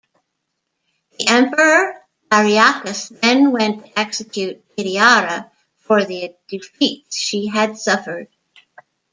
[1.19, 1.93] The Emperor
[2.31, 8.27] Ariakas, then went to execute Kitiara for the defeats she had suffered.